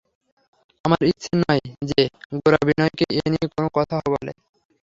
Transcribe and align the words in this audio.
আমার 0.85 1.01
ইচ্ছা 1.03 1.33
নয় 1.41 1.61
যে, 1.89 2.01
গোরা 2.35 2.59
বিনয়কে 2.67 3.05
এ 3.17 3.23
নিয়ে 3.31 3.47
কোনো 3.53 3.67
কথা 3.77 3.95
বলে। 4.13 4.31